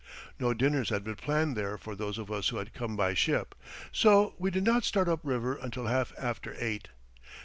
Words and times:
No 0.39 0.51
dinners 0.55 0.89
had 0.89 1.03
been 1.03 1.13
planned 1.15 1.55
there 1.55 1.77
for 1.77 1.95
those 1.95 2.17
of 2.17 2.31
us 2.31 2.47
who 2.49 2.57
had 2.57 2.73
come 2.73 2.95
by 2.95 3.13
ship, 3.13 3.53
so 3.91 4.33
we 4.39 4.49
did 4.49 4.63
not 4.63 4.83
start 4.83 5.07
up 5.07 5.19
river 5.21 5.53
until 5.61 5.85
half 5.85 6.11
after 6.17 6.55
eight. 6.57 6.87